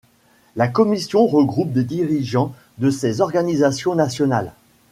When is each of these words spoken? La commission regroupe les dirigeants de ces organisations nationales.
La 0.55 0.67
commission 0.67 1.27
regroupe 1.27 1.75
les 1.75 1.83
dirigeants 1.83 2.55
de 2.79 2.89
ces 2.89 3.21
organisations 3.21 3.93
nationales. 3.93 4.51